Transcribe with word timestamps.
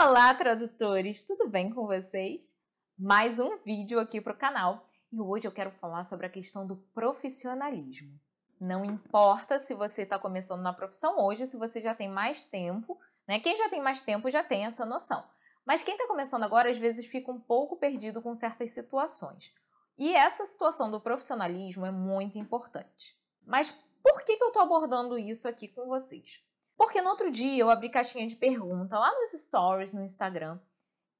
Olá, 0.00 0.32
tradutores! 0.32 1.24
Tudo 1.24 1.48
bem 1.48 1.70
com 1.70 1.84
vocês? 1.84 2.56
Mais 2.96 3.40
um 3.40 3.58
vídeo 3.64 3.98
aqui 3.98 4.20
para 4.20 4.32
o 4.32 4.36
canal 4.36 4.86
e 5.10 5.20
hoje 5.20 5.48
eu 5.48 5.50
quero 5.50 5.72
falar 5.72 6.04
sobre 6.04 6.24
a 6.24 6.30
questão 6.30 6.64
do 6.64 6.76
profissionalismo. 6.94 8.16
Não 8.60 8.84
importa 8.84 9.58
se 9.58 9.74
você 9.74 10.02
está 10.02 10.16
começando 10.16 10.62
na 10.62 10.72
profissão 10.72 11.18
hoje, 11.18 11.46
se 11.46 11.56
você 11.56 11.80
já 11.80 11.96
tem 11.96 12.08
mais 12.08 12.46
tempo, 12.46 12.96
né? 13.26 13.40
Quem 13.40 13.56
já 13.56 13.68
tem 13.68 13.82
mais 13.82 14.00
tempo 14.00 14.30
já 14.30 14.44
tem 14.44 14.66
essa 14.66 14.86
noção. 14.86 15.24
Mas 15.66 15.82
quem 15.82 15.94
está 15.94 16.06
começando 16.06 16.44
agora 16.44 16.70
às 16.70 16.78
vezes 16.78 17.04
fica 17.06 17.32
um 17.32 17.40
pouco 17.40 17.76
perdido 17.76 18.22
com 18.22 18.32
certas 18.36 18.70
situações. 18.70 19.52
E 19.98 20.14
essa 20.14 20.46
situação 20.46 20.92
do 20.92 21.00
profissionalismo 21.00 21.84
é 21.84 21.90
muito 21.90 22.38
importante. 22.38 23.18
Mas 23.44 23.72
por 24.00 24.22
que, 24.22 24.36
que 24.36 24.44
eu 24.44 24.48
estou 24.48 24.62
abordando 24.62 25.18
isso 25.18 25.48
aqui 25.48 25.66
com 25.66 25.88
vocês? 25.88 26.40
Porque 26.78 27.02
no 27.02 27.10
outro 27.10 27.28
dia 27.28 27.60
eu 27.60 27.68
abri 27.68 27.90
caixinha 27.90 28.26
de 28.26 28.36
pergunta 28.36 28.96
lá 28.96 29.12
nos 29.12 29.32
stories 29.32 29.92
no 29.92 30.04
Instagram 30.04 30.60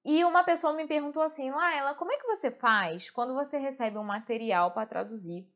e 0.05 0.25
uma 0.25 0.45
pessoa 0.45 0.73
me 0.73 0.87
perguntou 0.87 1.21
assim: 1.21 1.51
Laila, 1.51 1.97
como 1.97 2.13
é 2.13 2.17
que 2.17 2.27
você 2.27 2.51
faz 2.51 3.11
quando 3.11 3.35
você 3.35 3.59
recebe 3.59 3.99
um 3.99 4.05
material 4.05 4.71
para 4.71 4.87
traduzir 4.87 5.47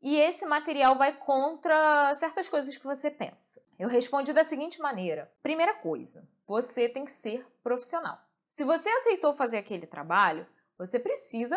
e 0.00 0.16
esse 0.16 0.46
material 0.46 0.96
vai 0.96 1.16
contra 1.16 2.14
certas 2.14 2.48
coisas 2.48 2.76
que 2.76 2.84
você 2.84 3.10
pensa? 3.10 3.60
Eu 3.78 3.88
respondi 3.88 4.34
da 4.34 4.44
seguinte 4.44 4.80
maneira: 4.80 5.32
primeira 5.42 5.72
coisa, 5.74 6.28
você 6.46 6.86
tem 6.86 7.06
que 7.06 7.10
ser 7.10 7.44
profissional. 7.62 8.20
Se 8.50 8.64
você 8.64 8.90
aceitou 8.90 9.32
fazer 9.32 9.56
aquele 9.56 9.86
trabalho, 9.86 10.46
você 10.76 10.98
precisa 10.98 11.56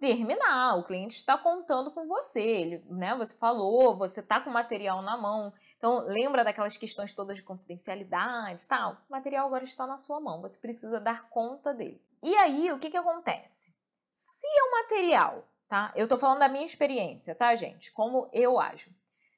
terminar. 0.00 0.76
O 0.78 0.84
cliente 0.84 1.16
está 1.16 1.36
contando 1.36 1.90
com 1.90 2.06
você, 2.06 2.40
ele, 2.40 2.84
né? 2.88 3.14
Você 3.16 3.34
falou, 3.34 3.96
você 3.96 4.20
está 4.20 4.40
com 4.40 4.50
o 4.50 4.52
material 4.52 5.02
na 5.02 5.16
mão. 5.16 5.52
Então, 5.86 6.04
lembra 6.04 6.42
daquelas 6.42 6.76
questões 6.76 7.14
todas 7.14 7.36
de 7.36 7.44
confidencialidade 7.44 8.64
e 8.64 8.66
tal? 8.66 8.94
O 9.08 9.12
material 9.12 9.46
agora 9.46 9.62
está 9.62 9.86
na 9.86 9.98
sua 9.98 10.18
mão, 10.18 10.42
você 10.42 10.58
precisa 10.58 10.98
dar 10.98 11.28
conta 11.28 11.72
dele. 11.72 12.02
E 12.20 12.34
aí, 12.38 12.72
o 12.72 12.78
que, 12.80 12.90
que 12.90 12.96
acontece? 12.96 13.72
Se 14.10 14.48
é 14.48 14.64
um 14.64 14.82
material, 14.82 15.48
tá? 15.68 15.92
Eu 15.94 16.08
tô 16.08 16.18
falando 16.18 16.40
da 16.40 16.48
minha 16.48 16.64
experiência, 16.64 17.36
tá, 17.36 17.54
gente? 17.54 17.92
Como 17.92 18.28
eu 18.32 18.58
ajo. 18.58 18.90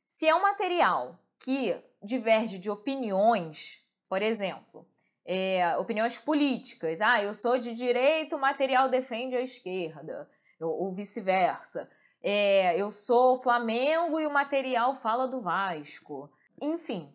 Se 0.07 0.27
é 0.27 0.35
um 0.35 0.41
material 0.41 1.19
que 1.39 1.79
diverge 2.03 2.59
de 2.59 2.71
opiniões, 2.71 3.87
por 4.09 4.23
exemplo, 4.23 4.89
é, 5.27 5.77
opiniões 5.77 6.17
políticas, 6.17 7.03
ah, 7.03 7.23
eu 7.23 7.35
sou 7.35 7.59
de 7.59 7.75
direita, 7.75 8.37
o 8.37 8.41
material 8.41 8.89
defende 8.89 9.37
a 9.37 9.43
esquerda 9.43 10.27
ou 10.59 10.91
vice-versa. 10.95 11.91
É, 12.23 12.75
eu 12.81 12.91
sou 12.91 13.37
Flamengo 13.37 14.19
e 14.19 14.27
o 14.27 14.33
material 14.33 14.97
fala 14.97 15.29
do 15.29 15.43
Vasco. 15.43 16.33
Enfim, 16.61 17.15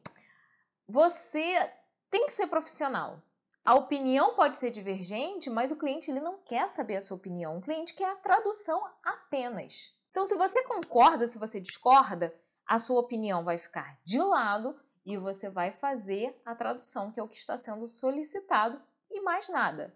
você 0.88 1.72
tem 2.10 2.26
que 2.26 2.34
ser 2.34 2.48
profissional. 2.48 3.22
A 3.66 3.76
opinião 3.76 4.36
pode 4.36 4.58
ser 4.58 4.72
divergente, 4.72 5.50
mas 5.50 5.72
o 5.72 5.78
cliente 5.78 6.12
ele 6.12 6.20
não 6.20 6.38
quer 6.38 6.68
saber 6.68 6.98
a 6.98 7.02
sua 7.02 7.16
opinião. 7.16 7.58
O 7.58 7.62
cliente 7.62 7.94
quer 7.94 8.12
a 8.12 8.16
tradução 8.16 8.84
apenas. 9.04 9.96
Então, 10.12 10.26
se 10.26 10.36
você 10.36 10.64
concorda, 10.64 11.26
se 11.26 11.40
você 11.40 11.60
discorda, 11.60 12.34
a 12.68 12.78
sua 12.78 13.00
opinião 13.00 13.44
vai 13.44 13.58
ficar 13.58 13.98
de 14.04 14.20
lado 14.20 14.80
e 15.06 15.18
você 15.18 15.50
vai 15.50 15.72
fazer 15.72 16.40
a 16.46 16.54
tradução, 16.54 17.12
que 17.12 17.20
é 17.20 17.24
o 17.24 17.28
que 17.28 17.38
está 17.38 17.58
sendo 17.58 17.88
solicitado, 17.88 18.82
e 19.10 19.22
mais 19.22 19.50
nada. 19.50 19.96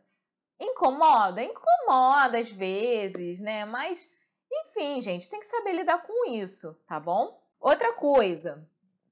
Incomoda, 0.60 1.44
incomoda 1.44 2.40
às 2.40 2.52
vezes, 2.52 3.40
né? 3.42 3.64
Mas, 3.66 4.12
enfim, 4.52 5.00
gente, 5.02 5.30
tem 5.30 5.40
que 5.40 5.46
saber 5.46 5.74
lidar 5.74 6.00
com 6.00 6.32
isso, 6.32 6.74
tá 6.88 7.00
bom? 7.00 7.40
Outra 7.60 7.94
coisa, 7.94 8.68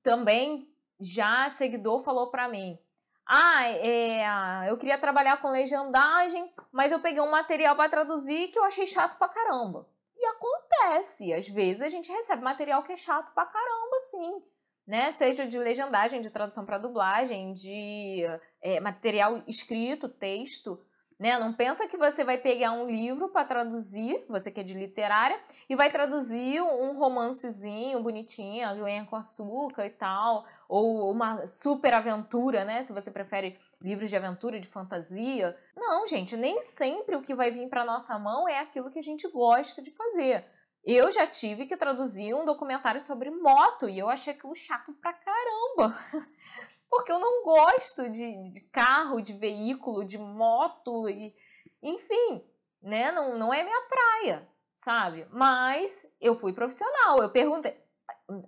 também 0.06 0.72
já 1.00 1.50
seguidor 1.50 2.04
falou 2.04 2.30
para 2.30 2.48
mim: 2.48 2.80
ah, 3.28 3.68
é, 3.68 4.70
eu 4.70 4.78
queria 4.78 5.00
trabalhar 5.00 5.42
com 5.42 5.50
legendagem, 5.50 6.54
mas 6.72 6.92
eu 6.92 7.00
peguei 7.00 7.22
um 7.22 7.32
material 7.32 7.76
para 7.76 7.90
traduzir 7.90 8.50
que 8.50 8.60
eu 8.60 8.64
achei 8.64 8.86
chato 8.86 9.18
pra 9.18 9.28
caramba. 9.28 9.90
E 10.16 10.26
acontece, 10.28 11.34
às 11.34 11.50
vezes 11.50 11.82
a 11.82 11.90
gente 11.90 12.10
recebe 12.10 12.42
material 12.42 12.84
que 12.84 12.94
é 12.94 12.96
chato 12.96 13.34
pra 13.34 13.46
caramba, 13.46 14.00
sim. 14.12 14.44
Né? 14.88 15.12
Seja 15.12 15.48
de 15.48 15.58
legendagem, 15.58 16.22
de 16.22 16.30
tradução 16.30 16.64
para 16.64 16.78
dublagem, 16.78 17.52
de 17.52 18.22
é, 18.62 18.80
material 18.80 19.44
escrito, 19.48 20.08
texto. 20.08 20.80
Né? 21.18 21.40
Não 21.40 21.54
pensa 21.54 21.88
que 21.88 21.96
você 21.96 22.24
vai 22.24 22.38
pegar 22.38 22.72
um 22.72 22.88
livro 22.88 23.30
para 23.30 23.46
traduzir, 23.46 24.26
você 24.28 24.52
que 24.52 24.60
é 24.60 24.64
de 24.64 24.74
literária, 24.74 25.40
e 25.70 25.76
vai 25.76 25.90
traduzir 25.90 26.62
um 26.62 26.98
romancezinho 26.98 28.02
bonitinho, 28.02 28.68
aguinha 28.68 29.06
com 29.06 29.16
açúcar 29.16 29.86
e 29.86 29.92
tal, 29.92 30.46
ou 30.68 31.10
uma 31.10 31.48
super 31.48 31.94
aventura, 31.94 32.66
né? 32.66 32.84
Se 32.84 32.92
você 32.92 33.10
prefere 33.12 33.58
livros 33.82 34.10
de 34.10 34.18
aventura, 34.18 34.60
de 34.60 34.68
fantasia. 34.68 35.58
Não, 35.76 36.06
gente, 36.06 36.36
nem 36.36 36.62
sempre 36.62 37.16
o 37.16 37.22
que 37.22 37.34
vai 37.34 37.50
vir 37.50 37.70
para 37.70 37.86
nossa 37.86 38.20
mão 38.20 38.48
é 38.50 38.60
aquilo 38.60 38.90
que 38.90 39.00
a 39.00 39.04
gente 39.04 39.28
gosta 39.30 39.82
de 39.82 39.92
fazer. 39.92 40.46
Eu 40.84 41.10
já 41.10 41.26
tive 41.26 41.66
que 41.66 41.76
traduzir 41.76 42.36
um 42.36 42.46
documentário 42.46 43.02
sobre 43.02 43.32
moto 43.32 43.90
e 43.90 43.98
eu 43.98 44.08
achei 44.08 44.34
aquilo 44.34 44.56
chato 44.56 44.94
pra 45.02 45.14
caramba. 45.14 45.98
porque 46.90 47.12
eu 47.12 47.20
não 47.20 47.44
gosto 47.44 48.10
de, 48.10 48.52
de 48.52 48.62
carro, 48.72 49.22
de 49.22 49.34
veículo, 49.34 50.06
de 50.06 50.18
moto, 50.18 51.10
e, 51.10 51.34
enfim, 51.82 52.44
né? 52.82 53.12
Não, 53.12 53.38
não 53.38 53.54
é 53.54 53.64
minha 53.64 53.82
praia, 53.88 54.48
sabe? 54.74 55.28
Mas 55.32 56.06
eu 56.22 56.36
fui 56.36 56.54
profissional, 56.54 57.22
eu 57.22 57.32
perguntei. 57.32 57.84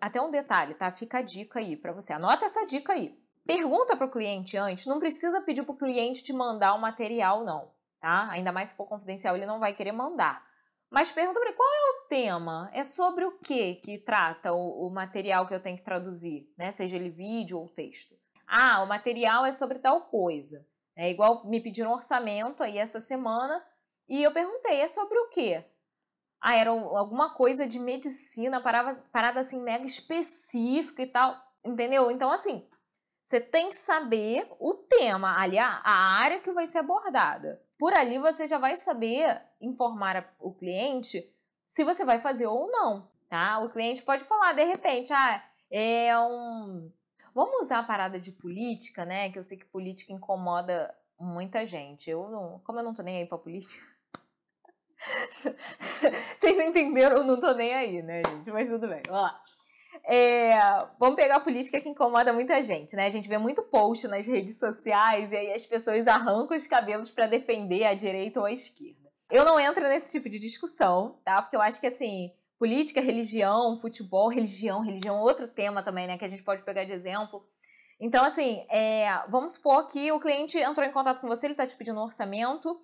Até 0.02 0.22
um 0.22 0.32
detalhe, 0.32 0.74
tá? 0.74 0.92
Fica 0.92 1.20
a 1.20 1.22
dica 1.22 1.60
aí 1.60 1.76
para 1.76 1.94
você. 1.94 2.14
Anota 2.14 2.46
essa 2.46 2.66
dica 2.66 2.94
aí. 2.94 3.20
Pergunta 3.46 3.96
para 3.96 4.06
o 4.06 4.12
cliente 4.12 4.58
antes, 4.58 4.86
não 4.86 5.00
precisa 5.00 5.42
pedir 5.42 5.64
para 5.64 5.72
o 5.72 5.78
cliente 5.78 6.22
te 6.22 6.34
mandar 6.34 6.74
o 6.74 6.82
material, 6.82 7.46
não, 7.46 7.72
tá? 8.02 8.28
Ainda 8.32 8.52
mais 8.52 8.70
se 8.70 8.76
for 8.76 8.86
confidencial, 8.86 9.38
ele 9.38 9.46
não 9.46 9.58
vai 9.58 9.74
querer 9.74 9.94
mandar. 9.94 10.46
Mas 10.90 11.14
pergunta 11.14 11.40
para 11.40 11.50
ele 11.50 11.58
qual 11.58 11.70
é 11.70 11.92
o 11.92 12.08
tema, 12.10 12.70
é 12.74 12.84
sobre 12.84 13.24
o 13.24 13.40
que 13.40 13.76
que 13.76 14.00
trata 14.00 14.52
o, 14.52 14.88
o 14.88 14.94
material 14.94 15.48
que 15.48 15.54
eu 15.54 15.62
tenho 15.62 15.78
que 15.78 15.84
traduzir, 15.84 16.54
né? 16.58 16.72
Seja 16.72 16.98
ele 16.98 17.10
vídeo 17.10 17.58
ou 17.58 17.70
texto. 17.70 18.17
Ah, 18.48 18.82
o 18.82 18.88
material 18.88 19.46
é 19.46 19.52
sobre 19.52 19.80
tal 19.80 20.02
coisa. 20.02 20.66
É 20.96 21.10
igual 21.10 21.46
me 21.46 21.62
pediram 21.62 21.92
orçamento 21.92 22.64
aí 22.64 22.78
essa 22.78 23.00
semana 23.00 23.64
e 24.08 24.24
eu 24.24 24.32
perguntei, 24.32 24.82
é 24.82 24.88
sobre 24.88 25.18
o 25.20 25.30
quê? 25.30 25.66
Ah, 26.42 26.56
era 26.56 26.70
alguma 26.70 27.36
coisa 27.36 27.68
de 27.68 27.78
medicina, 27.78 28.62
parada, 28.62 29.04
parada 29.12 29.40
assim 29.42 29.62
mega 29.62 29.86
específica 29.86 31.02
e 31.02 31.08
tal, 31.08 31.36
entendeu? 31.64 32.10
Então, 32.10 32.32
assim, 32.32 32.66
você 33.22 33.42
tem 33.42 33.70
que 33.70 33.76
saber 33.76 34.48
o 34.60 34.74
tema, 34.74 35.38
ali 35.38 35.60
a, 35.60 35.82
a 35.84 36.20
área 36.20 36.40
que 36.40 36.52
vai 36.54 36.66
ser 36.66 36.80
abordada. 36.80 37.62
Por 37.78 37.94
ali 37.94 38.18
você 38.18 38.48
já 38.48 38.58
vai 38.58 38.78
saber 38.78 39.42
informar 39.60 40.34
o 40.40 40.54
cliente 40.54 41.30
se 41.66 41.84
você 41.84 42.06
vai 42.06 42.20
fazer 42.20 42.48
ou 42.48 42.72
não, 42.72 43.12
tá? 43.30 43.60
O 43.60 43.70
cliente 43.70 44.02
pode 44.02 44.24
falar, 44.24 44.54
de 44.54 44.64
repente, 44.64 45.12
ah, 45.12 45.44
é 45.70 46.18
um 46.18 46.92
Vamos 47.38 47.62
usar 47.62 47.78
a 47.78 47.84
parada 47.84 48.20
de 48.20 48.32
política, 48.32 49.06
né? 49.06 49.30
Que 49.30 49.38
eu 49.38 49.44
sei 49.44 49.60
que 49.60 49.66
política 49.66 50.12
incomoda 50.12 50.92
muita 51.20 51.68
gente. 51.68 52.10
Eu 52.10 52.28
não, 52.32 52.60
como 52.66 52.80
eu 52.80 52.84
não 52.84 52.96
tô 52.96 53.04
nem 53.04 53.18
aí 53.18 53.28
pra 53.28 53.38
política. 53.38 53.86
Vocês 56.36 56.58
entenderam? 56.58 57.18
Eu 57.18 57.24
não 57.24 57.40
tô 57.40 57.54
nem 57.54 57.76
aí, 57.76 58.02
né, 58.02 58.24
gente? 58.28 58.50
Mas 58.50 58.68
tudo 58.68 58.88
bem, 58.88 59.04
vamos 59.06 59.22
lá. 59.22 59.40
É, 60.04 60.52
vamos 60.98 61.16
pegar 61.16 61.36
a 61.36 61.40
política 61.40 61.80
que 61.80 61.88
incomoda 61.88 62.34
muita 62.34 62.60
gente, 62.64 62.96
né? 62.96 63.06
A 63.06 63.12
gente 63.12 63.30
vê 63.30 63.38
muito 63.38 63.62
post 63.62 64.08
nas 64.08 64.26
redes 64.26 64.58
sociais 64.58 65.32
e 65.32 65.38
aí 65.38 65.54
as 65.54 65.64
pessoas 65.64 66.08
arrancam 66.08 66.58
os 66.58 66.66
cabelos 66.66 67.12
para 67.12 67.28
defender 67.28 67.84
a 67.84 67.94
direita 67.94 68.40
ou 68.40 68.48
a 68.48 68.52
esquerda. 68.52 69.12
Eu 69.30 69.46
não 69.46 69.60
entro 69.60 69.84
nesse 69.84 70.12
tipo 70.12 70.28
de 70.28 70.40
discussão, 70.40 71.20
tá? 71.24 71.40
Porque 71.40 71.56
eu 71.56 71.62
acho 71.62 71.80
que 71.80 71.86
assim, 71.86 72.34
política, 72.58 73.02
religião, 73.02 73.78
futebol, 73.80 74.30
religião, 74.30 74.82
religião, 74.82 75.20
outro 75.20 75.48
tema 75.48 75.84
também, 75.84 76.08
né, 76.08 76.18
que 76.18 76.26
a 76.26 76.28
gente 76.28 76.44
pode 76.44 76.64
pegar 76.64 76.84
de 76.84 76.92
exemplo. 76.92 77.46
Então, 78.00 78.24
assim, 78.24 78.66
é, 78.70 79.08
vamos 79.30 79.54
supor 79.54 79.88
que 79.88 80.12
o 80.12 80.20
cliente 80.20 80.58
entrou 80.58 80.86
em 80.86 80.92
contato 80.92 81.20
com 81.20 81.28
você, 81.28 81.48
ele 81.48 81.54
está 81.54 81.66
te 81.66 81.76
pedindo 81.76 82.00
um 82.00 82.04
orçamento 82.04 82.80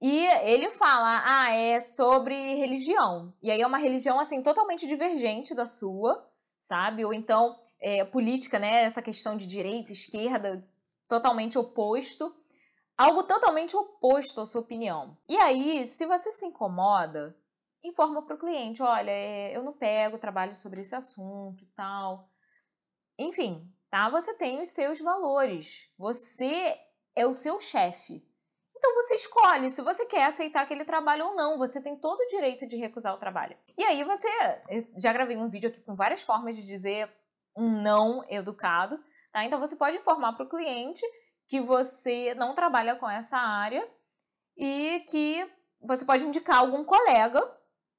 e 0.00 0.26
ele 0.42 0.70
fala, 0.70 1.22
ah, 1.24 1.52
é 1.52 1.80
sobre 1.80 2.34
religião. 2.54 3.32
E 3.42 3.50
aí 3.50 3.60
é 3.60 3.66
uma 3.66 3.78
religião, 3.78 4.18
assim, 4.20 4.42
totalmente 4.42 4.86
divergente 4.86 5.54
da 5.54 5.66
sua, 5.66 6.28
sabe? 6.60 7.04
Ou 7.04 7.14
então, 7.14 7.58
é, 7.80 8.04
política, 8.04 8.58
né, 8.58 8.82
essa 8.82 9.02
questão 9.02 9.36
de 9.36 9.46
direita, 9.46 9.92
esquerda, 9.92 10.66
totalmente 11.08 11.58
oposto. 11.58 12.34
Algo 12.96 13.24
totalmente 13.24 13.76
oposto 13.76 14.40
à 14.40 14.46
sua 14.46 14.60
opinião. 14.60 15.16
E 15.28 15.36
aí, 15.36 15.86
se 15.86 16.06
você 16.06 16.30
se 16.30 16.46
incomoda, 16.46 17.36
informa 17.84 18.22
para 18.22 18.34
o 18.34 18.38
cliente, 18.38 18.82
olha, 18.82 19.10
é, 19.10 19.54
eu 19.54 19.62
não 19.62 19.72
pego 19.72 20.18
trabalho 20.18 20.54
sobre 20.54 20.80
esse 20.80 20.94
assunto 20.94 21.66
tal. 21.74 22.30
Enfim, 23.18 23.70
tá? 23.90 24.08
Você 24.08 24.34
tem 24.34 24.60
os 24.60 24.70
seus 24.70 25.00
valores. 25.00 25.88
Você 25.98 26.74
é 27.14 27.26
o 27.26 27.34
seu 27.34 27.60
chefe. 27.60 28.26
Então 28.76 28.94
você 28.94 29.14
escolhe 29.14 29.70
se 29.70 29.82
você 29.82 30.04
quer 30.06 30.24
aceitar 30.24 30.62
aquele 30.62 30.84
trabalho 30.84 31.26
ou 31.26 31.36
não. 31.36 31.58
Você 31.58 31.80
tem 31.80 31.96
todo 31.96 32.18
o 32.20 32.26
direito 32.26 32.66
de 32.66 32.76
recusar 32.76 33.14
o 33.14 33.18
trabalho. 33.18 33.56
E 33.78 33.84
aí 33.84 34.02
você. 34.02 34.28
já 34.96 35.12
gravei 35.12 35.36
um 35.36 35.48
vídeo 35.48 35.68
aqui 35.68 35.80
com 35.82 35.94
várias 35.94 36.22
formas 36.22 36.56
de 36.56 36.64
dizer 36.64 37.10
um 37.56 37.82
não 37.82 38.24
educado. 38.28 38.98
Tá? 39.32 39.44
Então 39.44 39.60
você 39.60 39.76
pode 39.76 39.98
informar 39.98 40.32
para 40.32 40.46
o 40.46 40.48
cliente 40.48 41.02
que 41.46 41.60
você 41.60 42.34
não 42.34 42.54
trabalha 42.54 42.96
com 42.96 43.08
essa 43.08 43.36
área 43.36 43.86
e 44.56 45.00
que 45.08 45.46
você 45.80 46.04
pode 46.04 46.24
indicar 46.24 46.58
algum 46.58 46.84
colega 46.84 47.40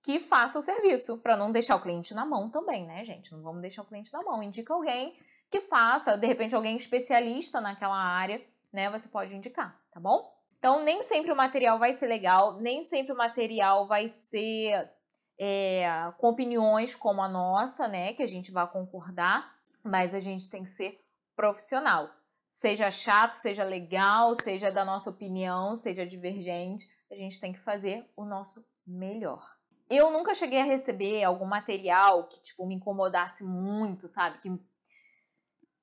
que 0.06 0.20
faça 0.20 0.60
o 0.60 0.62
serviço, 0.62 1.18
para 1.18 1.36
não 1.36 1.52
deixar 1.52 1.76
o 1.76 1.82
cliente 1.82 2.14
na 2.14 2.24
mão 2.24 2.48
também, 2.48 2.86
né, 2.86 3.04
gente? 3.04 3.34
Não 3.34 3.42
vamos 3.42 3.60
deixar 3.60 3.82
o 3.82 3.86
cliente 3.86 4.14
na 4.14 4.22
mão. 4.22 4.44
Indica 4.44 4.72
alguém 4.72 5.18
que 5.50 5.62
faça, 5.62 6.16
de 6.16 6.28
repente 6.28 6.54
alguém 6.54 6.76
especialista 6.76 7.60
naquela 7.60 7.98
área, 7.98 8.40
né? 8.72 8.88
Você 8.92 9.08
pode 9.08 9.36
indicar, 9.36 9.82
tá 9.92 10.00
bom? 10.00 10.32
Então, 10.60 10.84
nem 10.84 11.02
sempre 11.02 11.32
o 11.32 11.36
material 11.36 11.80
vai 11.80 11.92
ser 11.92 12.06
legal, 12.06 12.62
nem 12.62 12.84
sempre 12.84 13.14
o 13.14 13.18
material 13.18 13.88
vai 13.88 14.08
ser 14.08 14.92
é, 15.40 15.88
com 16.20 16.30
opiniões 16.30 16.96
como 16.96 17.24
a 17.24 17.28
nossa, 17.28 17.88
né? 17.88 18.14
Que 18.14 18.22
a 18.22 18.28
gente 18.28 18.52
vai 18.52 18.68
concordar, 18.68 19.56
mas 19.84 20.14
a 20.14 20.20
gente 20.20 20.52
tem 20.52 20.62
que 20.62 20.70
ser 20.70 21.04
profissional. 21.36 22.12
Seja 22.48 22.92
chato, 22.92 23.34
seja 23.34 23.64
legal, 23.64 24.36
seja 24.36 24.72
da 24.72 24.86
nossa 24.86 25.10
opinião, 25.10 25.76
seja 25.76 26.06
divergente, 26.06 26.88
a 27.12 27.16
gente 27.16 27.40
tem 27.40 27.52
que 27.52 27.60
fazer 27.60 28.08
o 28.16 28.24
nosso 28.24 28.64
melhor. 28.86 29.55
Eu 29.90 30.12
nunca 30.12 30.34
cheguei 30.34 30.60
a 30.62 30.66
receber 30.66 31.24
algum 31.24 31.46
material 31.46 32.28
que, 32.28 32.42
tipo, 32.42 32.66
me 32.66 32.76
incomodasse 32.76 33.44
muito, 33.44 34.08
sabe? 34.08 34.40
Que 34.40 34.50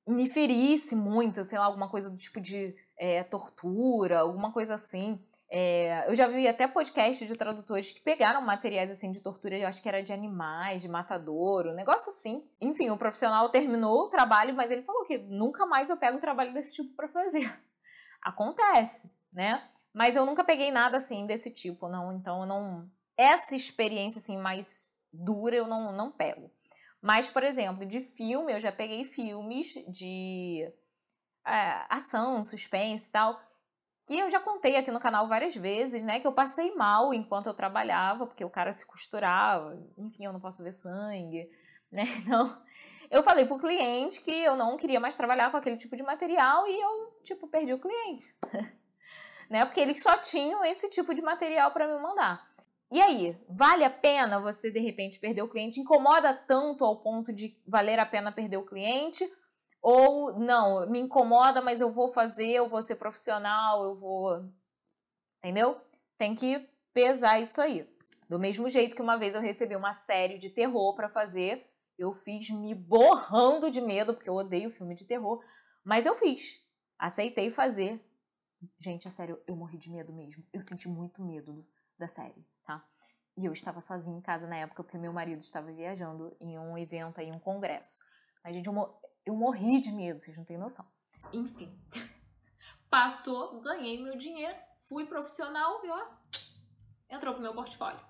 me 0.06 0.28
ferisse 0.28 0.96
muito, 0.96 1.44
sei 1.44 1.58
lá, 1.58 1.66
alguma 1.66 1.88
coisa 1.88 2.10
do 2.10 2.16
tipo 2.16 2.40
de 2.40 2.74
é, 2.98 3.22
tortura, 3.22 4.20
alguma 4.20 4.52
coisa 4.52 4.74
assim. 4.74 5.20
É, 5.54 6.10
eu 6.10 6.14
já 6.14 6.26
vi 6.26 6.48
até 6.48 6.66
podcast 6.66 7.26
de 7.26 7.36
tradutores 7.36 7.92
que 7.92 8.00
pegaram 8.00 8.40
materiais 8.40 8.90
assim 8.90 9.12
de 9.12 9.20
tortura, 9.20 9.58
eu 9.58 9.68
acho 9.68 9.82
que 9.82 9.88
era 9.88 10.02
de 10.02 10.10
animais, 10.10 10.80
de 10.80 10.88
matadouro, 10.88 11.72
um 11.72 11.74
negócio 11.74 12.08
assim. 12.08 12.48
Enfim, 12.58 12.88
o 12.88 12.96
profissional 12.96 13.50
terminou 13.50 14.06
o 14.06 14.08
trabalho, 14.08 14.54
mas 14.54 14.70
ele 14.70 14.82
falou 14.82 15.04
que 15.04 15.18
nunca 15.18 15.66
mais 15.66 15.90
eu 15.90 15.96
pego 15.98 16.18
trabalho 16.18 16.54
desse 16.54 16.74
tipo 16.74 16.96
para 16.96 17.06
fazer. 17.08 17.54
Acontece, 18.22 19.12
né? 19.30 19.68
Mas 19.92 20.16
eu 20.16 20.24
nunca 20.24 20.42
peguei 20.42 20.70
nada 20.70 20.96
assim 20.96 21.26
desse 21.26 21.50
tipo, 21.50 21.86
não. 21.86 22.10
Então 22.12 22.40
eu 22.40 22.46
não. 22.46 22.90
Essa 23.22 23.54
experiência 23.54 24.18
assim 24.18 24.36
mais 24.36 24.90
dura 25.12 25.54
eu 25.54 25.68
não, 25.68 25.92
não 25.92 26.10
pego. 26.10 26.50
Mas, 27.00 27.28
por 27.28 27.44
exemplo, 27.44 27.86
de 27.86 28.00
filme, 28.00 28.52
eu 28.52 28.58
já 28.58 28.72
peguei 28.72 29.04
filmes 29.04 29.74
de 29.88 30.68
é, 31.46 31.86
ação, 31.88 32.42
suspense 32.42 33.08
e 33.08 33.12
tal, 33.12 33.40
que 34.06 34.18
eu 34.18 34.28
já 34.28 34.40
contei 34.40 34.76
aqui 34.76 34.90
no 34.90 34.98
canal 34.98 35.28
várias 35.28 35.54
vezes, 35.54 36.02
né? 36.02 36.18
Que 36.18 36.26
eu 36.26 36.32
passei 36.32 36.74
mal 36.74 37.14
enquanto 37.14 37.46
eu 37.46 37.54
trabalhava, 37.54 38.26
porque 38.26 38.44
o 38.44 38.50
cara 38.50 38.72
se 38.72 38.84
costurava, 38.86 39.80
enfim, 39.96 40.24
eu 40.24 40.32
não 40.32 40.40
posso 40.40 40.62
ver 40.64 40.72
sangue, 40.72 41.48
né? 41.90 42.04
Então, 42.18 42.60
eu 43.08 43.22
falei 43.22 43.46
pro 43.46 43.58
cliente 43.58 44.20
que 44.20 44.32
eu 44.32 44.56
não 44.56 44.76
queria 44.76 44.98
mais 44.98 45.16
trabalhar 45.16 45.50
com 45.50 45.56
aquele 45.56 45.76
tipo 45.76 45.94
de 45.96 46.02
material 46.02 46.66
e 46.66 46.80
eu, 46.80 47.20
tipo, 47.22 47.46
perdi 47.46 47.72
o 47.72 47.78
cliente. 47.78 48.34
né? 49.48 49.64
Porque 49.64 49.80
eles 49.80 50.02
só 50.02 50.16
tinham 50.16 50.64
esse 50.64 50.88
tipo 50.90 51.14
de 51.14 51.22
material 51.22 51.70
para 51.70 51.86
me 51.86 52.02
mandar. 52.02 52.51
E 52.92 53.00
aí, 53.00 53.42
vale 53.48 53.84
a 53.84 53.90
pena 53.90 54.38
você 54.38 54.70
de 54.70 54.78
repente 54.78 55.18
perder 55.18 55.40
o 55.40 55.48
cliente? 55.48 55.80
Incomoda 55.80 56.34
tanto 56.34 56.84
ao 56.84 57.00
ponto 57.00 57.32
de 57.32 57.58
valer 57.66 57.98
a 57.98 58.04
pena 58.04 58.30
perder 58.30 58.58
o 58.58 58.66
cliente? 58.66 59.26
Ou 59.80 60.38
não, 60.38 60.86
me 60.90 61.00
incomoda, 61.00 61.62
mas 61.62 61.80
eu 61.80 61.90
vou 61.90 62.12
fazer, 62.12 62.50
eu 62.50 62.68
vou 62.68 62.82
ser 62.82 62.96
profissional, 62.96 63.82
eu 63.82 63.98
vou. 63.98 64.44
Entendeu? 65.38 65.80
Tem 66.18 66.34
que 66.34 66.68
pesar 66.92 67.40
isso 67.40 67.62
aí. 67.62 67.90
Do 68.28 68.38
mesmo 68.38 68.68
jeito 68.68 68.94
que 68.94 69.00
uma 69.00 69.16
vez 69.16 69.34
eu 69.34 69.40
recebi 69.40 69.74
uma 69.74 69.94
série 69.94 70.36
de 70.36 70.50
terror 70.50 70.94
para 70.94 71.08
fazer, 71.08 71.66
eu 71.96 72.12
fiz 72.12 72.50
me 72.50 72.74
borrando 72.74 73.70
de 73.70 73.80
medo, 73.80 74.12
porque 74.12 74.28
eu 74.28 74.34
odeio 74.34 74.70
filme 74.70 74.94
de 74.94 75.06
terror, 75.06 75.42
mas 75.82 76.04
eu 76.04 76.14
fiz. 76.14 76.60
Aceitei 76.98 77.50
fazer. 77.50 78.04
Gente, 78.78 79.08
a 79.08 79.10
sério, 79.10 79.42
eu 79.46 79.56
morri 79.56 79.78
de 79.78 79.90
medo 79.90 80.12
mesmo. 80.12 80.44
Eu 80.52 80.60
senti 80.60 80.90
muito 80.90 81.24
medo 81.24 81.66
da 81.98 82.06
série. 82.06 82.46
E 83.36 83.46
eu 83.46 83.52
estava 83.52 83.80
sozinha 83.80 84.16
em 84.16 84.20
casa 84.20 84.46
na 84.46 84.56
época, 84.56 84.82
porque 84.82 84.98
meu 84.98 85.12
marido 85.12 85.40
estava 85.40 85.72
viajando 85.72 86.36
em 86.40 86.58
um 86.58 86.76
evento 86.76 87.20
aí, 87.20 87.30
um 87.30 87.38
congresso. 87.38 88.00
Mas, 88.44 88.54
gente, 88.54 88.66
eu, 88.66 89.00
eu 89.24 89.34
morri 89.34 89.80
de 89.80 89.90
medo, 89.90 90.20
vocês 90.20 90.36
não 90.36 90.44
têm 90.44 90.58
noção. 90.58 90.86
Enfim. 91.32 91.74
Passou, 92.90 93.60
ganhei 93.62 94.02
meu 94.02 94.18
dinheiro, 94.18 94.56
fui 94.86 95.06
profissional 95.06 95.80
e 95.82 95.90
ó, 95.90 96.06
entrou 97.08 97.32
pro 97.32 97.42
meu 97.42 97.54
portfólio. 97.54 98.00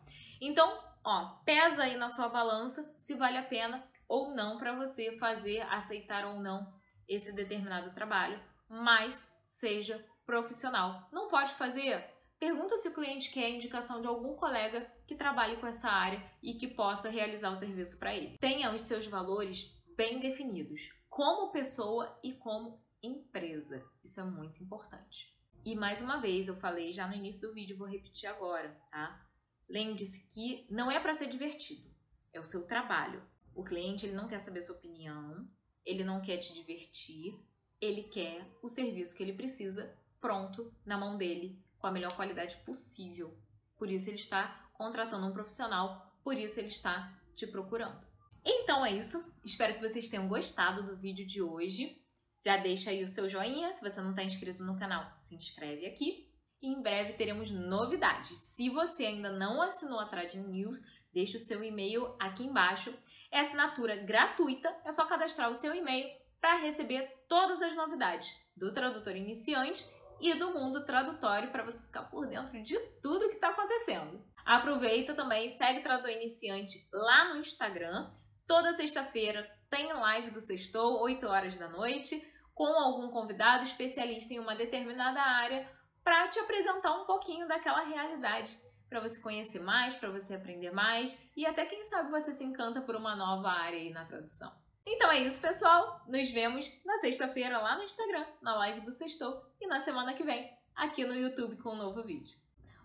Então, 0.40 0.76
ó, 1.04 1.36
pesa 1.44 1.84
aí 1.84 1.96
na 1.96 2.08
sua 2.08 2.28
balança 2.28 2.92
se 2.98 3.14
vale 3.14 3.38
a 3.38 3.44
pena 3.44 3.86
ou 4.08 4.34
não 4.34 4.58
para 4.58 4.74
você 4.74 5.16
fazer, 5.18 5.60
aceitar 5.70 6.26
ou 6.26 6.40
não 6.40 6.74
esse 7.08 7.32
determinado 7.32 7.92
trabalho, 7.92 8.42
mas 8.68 9.32
seja 9.44 10.04
profissional. 10.26 11.08
Não 11.12 11.28
pode 11.28 11.54
fazer 11.54 12.04
Pergunta 12.42 12.76
se 12.76 12.88
o 12.88 12.92
cliente 12.92 13.30
quer 13.30 13.44
a 13.44 13.50
indicação 13.50 14.00
de 14.00 14.08
algum 14.08 14.34
colega 14.34 14.92
que 15.06 15.14
trabalhe 15.14 15.58
com 15.58 15.66
essa 15.68 15.88
área 15.88 16.20
e 16.42 16.54
que 16.54 16.66
possa 16.66 17.08
realizar 17.08 17.52
o 17.52 17.54
serviço 17.54 18.00
para 18.00 18.16
ele. 18.16 18.36
Tenha 18.38 18.74
os 18.74 18.80
seus 18.80 19.06
valores 19.06 19.72
bem 19.96 20.18
definidos, 20.18 20.92
como 21.08 21.52
pessoa 21.52 22.18
e 22.20 22.32
como 22.32 22.82
empresa. 23.00 23.88
Isso 24.02 24.18
é 24.20 24.24
muito 24.24 24.60
importante. 24.60 25.38
E 25.64 25.76
mais 25.76 26.02
uma 26.02 26.20
vez, 26.20 26.48
eu 26.48 26.56
falei 26.56 26.92
já 26.92 27.06
no 27.06 27.14
início 27.14 27.42
do 27.42 27.54
vídeo, 27.54 27.78
vou 27.78 27.86
repetir 27.86 28.28
agora, 28.28 28.76
tá? 28.90 29.24
Lembre-se 29.68 30.26
que 30.26 30.66
não 30.68 30.90
é 30.90 30.98
para 30.98 31.14
ser 31.14 31.28
divertido, 31.28 31.88
é 32.32 32.40
o 32.40 32.44
seu 32.44 32.66
trabalho. 32.66 33.22
O 33.54 33.62
cliente 33.62 34.04
ele 34.04 34.16
não 34.16 34.26
quer 34.26 34.40
saber 34.40 34.62
sua 34.62 34.74
opinião, 34.74 35.48
ele 35.86 36.02
não 36.02 36.20
quer 36.20 36.38
te 36.38 36.52
divertir, 36.52 37.38
ele 37.80 38.02
quer 38.02 38.44
o 38.60 38.68
serviço 38.68 39.16
que 39.16 39.22
ele 39.22 39.32
precisa 39.32 39.96
pronto 40.20 40.74
na 40.84 40.98
mão 40.98 41.16
dele 41.16 41.62
com 41.82 41.88
a 41.88 41.90
melhor 41.90 42.14
qualidade 42.14 42.56
possível. 42.58 43.36
Por 43.76 43.90
isso 43.90 44.08
ele 44.08 44.16
está 44.16 44.70
contratando 44.72 45.26
um 45.26 45.32
profissional, 45.32 46.16
por 46.22 46.38
isso 46.38 46.60
ele 46.60 46.68
está 46.68 47.12
te 47.34 47.44
procurando. 47.44 48.06
Então 48.44 48.86
é 48.86 48.92
isso. 48.92 49.18
Espero 49.44 49.74
que 49.74 49.80
vocês 49.88 50.08
tenham 50.08 50.28
gostado 50.28 50.84
do 50.84 50.96
vídeo 50.96 51.26
de 51.26 51.42
hoje. 51.42 52.00
Já 52.44 52.56
deixa 52.56 52.90
aí 52.90 53.02
o 53.02 53.08
seu 53.08 53.28
joinha. 53.28 53.72
Se 53.72 53.82
você 53.82 54.00
não 54.00 54.10
está 54.10 54.22
inscrito 54.22 54.64
no 54.64 54.78
canal, 54.78 55.12
se 55.18 55.34
inscreve 55.34 55.86
aqui. 55.86 56.28
E 56.60 56.68
em 56.68 56.80
breve 56.80 57.14
teremos 57.14 57.50
novidades. 57.50 58.38
Se 58.38 58.70
você 58.70 59.06
ainda 59.06 59.32
não 59.32 59.60
assinou 59.60 59.98
a 59.98 60.06
Trad 60.06 60.32
News, 60.34 60.78
deixe 61.12 61.36
o 61.36 61.40
seu 61.40 61.64
e-mail 61.64 62.14
aqui 62.20 62.44
embaixo. 62.44 62.96
É 63.30 63.40
assinatura 63.40 63.96
gratuita. 63.96 64.72
É 64.84 64.92
só 64.92 65.04
cadastrar 65.06 65.50
o 65.50 65.54
seu 65.54 65.74
e-mail 65.74 66.08
para 66.40 66.56
receber 66.56 67.08
todas 67.28 67.60
as 67.60 67.74
novidades 67.74 68.32
do 68.56 68.72
tradutor 68.72 69.16
iniciante 69.16 69.84
e 70.20 70.34
do 70.34 70.52
mundo 70.52 70.84
tradutório 70.84 71.50
para 71.50 71.64
você 71.64 71.82
ficar 71.82 72.04
por 72.04 72.26
dentro 72.26 72.62
de 72.62 72.78
tudo 73.02 73.28
que 73.28 73.34
está 73.34 73.48
acontecendo. 73.48 74.24
Aproveita 74.44 75.14
também, 75.14 75.48
segue 75.48 75.80
o 75.80 75.82
Tradutor 75.82 76.10
Iniciante 76.10 76.88
lá 76.92 77.32
no 77.32 77.40
Instagram. 77.40 78.10
Toda 78.46 78.72
sexta-feira 78.72 79.48
tem 79.70 79.92
live 79.92 80.30
do 80.30 80.40
Sextou, 80.40 81.00
8 81.00 81.26
horas 81.26 81.56
da 81.56 81.68
noite, 81.68 82.20
com 82.54 82.66
algum 82.66 83.08
convidado 83.10 83.64
especialista 83.64 84.34
em 84.34 84.38
uma 84.38 84.54
determinada 84.54 85.20
área 85.20 85.68
para 86.04 86.28
te 86.28 86.38
apresentar 86.38 86.92
um 87.00 87.06
pouquinho 87.06 87.46
daquela 87.46 87.82
realidade, 87.82 88.58
para 88.88 89.00
você 89.00 89.20
conhecer 89.20 89.60
mais, 89.60 89.94
para 89.94 90.10
você 90.10 90.34
aprender 90.34 90.72
mais 90.72 91.16
e 91.36 91.46
até 91.46 91.64
quem 91.64 91.84
sabe 91.84 92.10
você 92.10 92.32
se 92.32 92.44
encanta 92.44 92.82
por 92.82 92.96
uma 92.96 93.16
nova 93.16 93.48
área 93.48 93.78
aí 93.78 93.90
na 93.90 94.04
tradução. 94.04 94.52
Então 94.84 95.10
é 95.10 95.20
isso, 95.20 95.40
pessoal. 95.40 96.02
Nos 96.08 96.30
vemos 96.30 96.82
na 96.84 96.98
sexta-feira 96.98 97.58
lá 97.58 97.76
no 97.76 97.84
Instagram, 97.84 98.26
na 98.40 98.56
live 98.56 98.80
do 98.80 98.92
Sextou, 98.92 99.44
e 99.60 99.66
na 99.66 99.80
semana 99.80 100.14
que 100.14 100.24
vem 100.24 100.50
aqui 100.74 101.04
no 101.04 101.14
YouTube 101.14 101.56
com 101.56 101.70
um 101.70 101.76
novo 101.76 102.02
vídeo. 102.02 102.36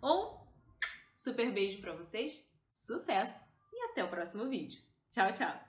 Um 0.02 0.38
super 1.16 1.52
beijo 1.52 1.82
para 1.82 1.94
vocês, 1.94 2.46
sucesso 2.72 3.42
e 3.74 3.92
até 3.92 4.04
o 4.04 4.10
próximo 4.10 4.48
vídeo. 4.48 4.82
Tchau, 5.12 5.34
tchau! 5.34 5.67